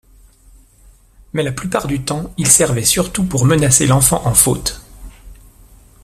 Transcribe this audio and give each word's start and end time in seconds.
Mais 1.33 1.43
la 1.43 1.51
plupart 1.51 1.85
du 1.85 2.03
temps, 2.03 2.33
il 2.39 2.47
servait 2.47 2.83
surtout 2.85 3.23
pour 3.23 3.45
menacer 3.45 3.85
l'enfant 3.85 4.23
en 4.25 4.33
faute. 4.33 4.81